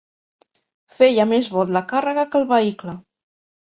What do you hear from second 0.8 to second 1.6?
Feia més